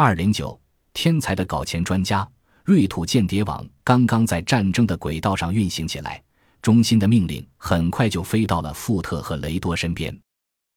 [0.00, 0.56] 二零九，
[0.92, 2.24] 天才的搞钱专家，
[2.62, 6.22] 瑞土间谍网刚刚在战争的轨道上运行起来，
[6.62, 10.16] 中心的命令很快就飞到了富特和雷多身边，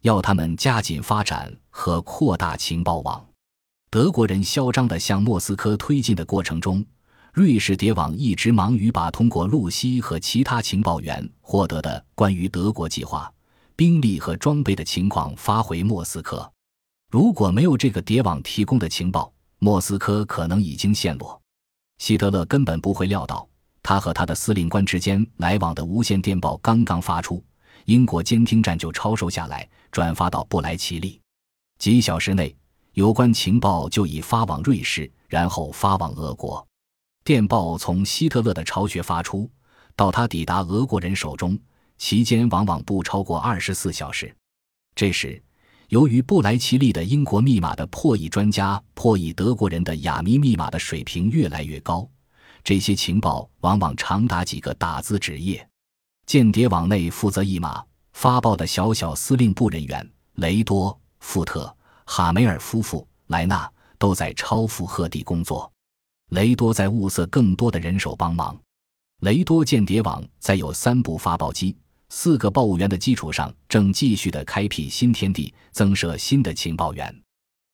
[0.01, 3.23] 要他们加紧发展和扩大情报网。
[3.91, 6.83] 德国人嚣张地向莫斯科推进的过程中，
[7.31, 13.31] 瑞士谍网一直忙于把通过露西和其他情报员获得的关于德国计划、
[13.75, 16.51] 兵力和装备的情况发回莫斯科。
[17.11, 21.39] 如果没有这个谍网提供的情报，莫斯科可能已经陷落。
[21.97, 23.45] 希特勒根本不会料到，
[23.83, 27.43] 他和他的司令官之间来往的无线电报刚刚发出，
[27.83, 31.19] 英国监听站就抄收下来，转发到布莱奇利。
[31.77, 32.55] 几小时内。
[32.93, 36.65] 有关情报就已发往瑞士，然后发往俄国。
[37.23, 39.49] 电报从希特勒的巢穴发出，
[39.95, 41.57] 到他抵达俄国人手中，
[41.97, 44.35] 期间往往不超过二十四小时。
[44.93, 45.41] 这时，
[45.91, 52.09] 由于布莱奇利的英国密码的破译专家破译德国人的雅迷密码的水平越来越高，
[52.63, 55.67] 这些情报往往长达几个打字纸页。
[56.25, 57.83] 间谍网内负责译码
[58.13, 61.75] 发报的小小司令部人员雷多、富特。
[62.05, 65.69] 哈梅尔夫妇、莱纳都在超负荷地工作，
[66.29, 68.57] 雷多在物色更多的人手帮忙。
[69.23, 71.75] 雷多间谍网在有三部发报机、
[72.13, 77.23] 四个报务员的基础上，正继续的开辟新天地，增设新的情报员。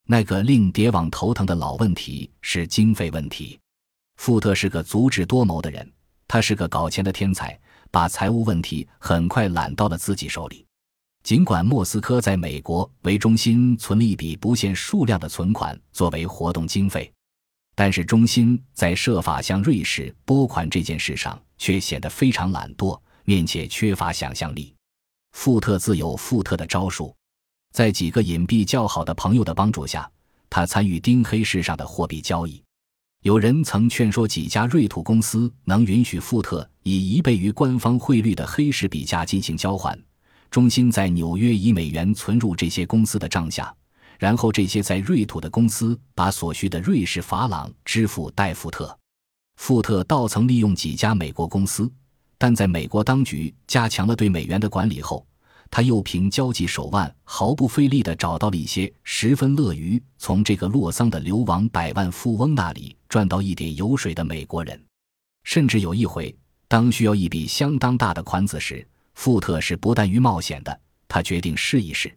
[0.06, 3.60] 那个令谍网头疼的老问题是经费问题。
[4.18, 5.92] 富特是个足智多谋的人，
[6.28, 10.64] 他是个搞钱的天才，把财务问题很快揽到了自己手里。
[11.24, 17.12] 尽管莫斯科在美国为中心存了一笔不限数量的存款作为活动经费，
[17.74, 24.74] 但是中心在设法向瑞士拨款这件事上却显得非常懒惰，面且缺乏想象力。
[25.34, 27.14] 富特自有富特的招数，
[27.74, 30.10] 在几个隐蔽较好的朋友的帮助下，
[30.50, 32.64] 他参与丁黑市上的货币交易。
[33.24, 40.02] 有人曾劝说几家瑞土公司能允许富特以一倍于官方汇率的黑市比价进行交换。
[40.50, 43.76] 中心在纽约以美元存入这些公司的账下，
[44.18, 48.98] 然后这些在瑞土的公司把所需的瑞士法郎支付戴富特。
[49.58, 51.92] 富特倒曾利用几家美国公司，
[52.38, 55.26] 但在美国当局加强了对美元的管理后，
[55.70, 64.82] 他又凭交际手腕毫不费力地找到了一些十分乐于从这个洛桑的流亡百万富翁那里赚到一点油水的美国人。
[65.44, 66.36] 甚至有一回，
[66.68, 72.14] 当需要一笔相当大的款子时，富特是不惮于冒险的，他决定试一试。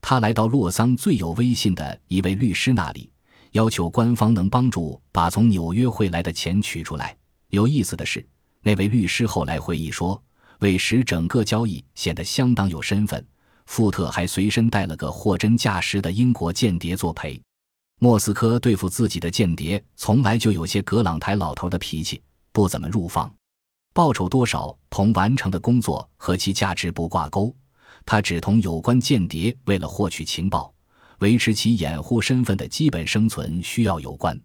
[0.00, 3.10] 他来到洛桑最有威信的一位律师那里，
[3.52, 7.16] 要求官方能帮助把从纽约汇来的钱取出来。
[7.48, 8.26] 有意思的是，
[8.66, 10.20] 那位律师后来回忆说，
[10.60, 13.22] 为使整个交易显得相当有身份，
[13.66, 17.38] 富特还随身带了个货真价实的英国间谍作陪。
[18.00, 22.22] 莫斯科对付自己的间谍，从来就有些葛朗台老头的脾气，
[22.52, 23.30] 不怎么入放。
[23.92, 27.54] 报酬多少同完成的工作和其价值不挂钩，
[28.06, 30.72] 他只同有关间谍为了获取情报、
[31.18, 34.40] 维持其掩护身份的基本生存需要有关。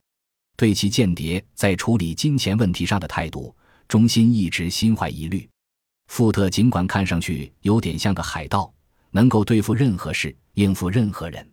[0.57, 3.55] 对其间谍在处理金钱问题上的态度，
[3.89, 5.49] 中心一直心怀疑虑。
[6.07, 8.71] 富特尽管看上去有点像个海盗，
[9.11, 11.45] 能够对付任何事、应付任何人，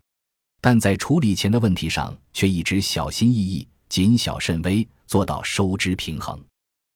[0.61, 6.41] 但在处理钱的问题上却一直小心翼翼、谨小慎微，做到收支平衡。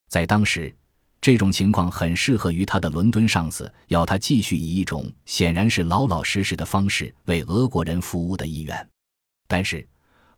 [0.08, 0.72] 在当时。
[1.22, 8.88] 这种情况很适合于他的伦敦上司要他继续以一种显然是老老实实的方式为俄国人服务的意愿，
[9.46, 9.86] 但是，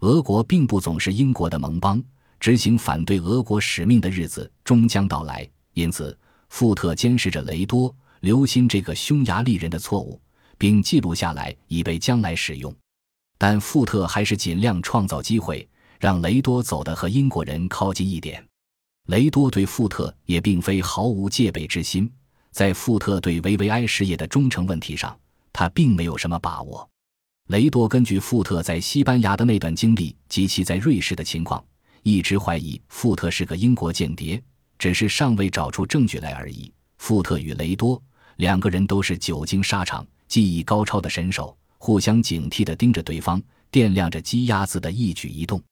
[0.01, 2.03] 俄国并不总是英国的盟邦，
[2.41, 5.49] 执行反对俄国使命的日子终将到来。
[5.75, 6.17] 因此，
[6.49, 10.21] 富特监视着雷多，留心这个匈牙利人的错误，
[10.59, 12.75] 并记录下来以备将来使用。
[13.39, 15.69] 但富特还是尽量创造机会，
[15.99, 18.45] 让雷多走得和英国人靠近一点。
[19.09, 22.09] 雷多对富特也并非毫无戒备之心，
[22.53, 25.19] 在富特对维维埃事业的忠诚问题上，
[25.53, 26.89] 他并没有什么把握。
[27.49, 31.63] 雷多根据富特在西班牙的那段经历及其在瑞士的情况，
[32.05, 34.41] 一直怀疑富特是个英国间谍，
[34.83, 36.69] 只是尚未找出证据来而已。
[36.99, 38.03] 富特与雷多
[38.39, 43.41] 两个人都是久经沙场、技艺高超的神手，互相警惕地盯着对方，
[43.71, 45.63] 掂量着鸡鸭子的一举一动。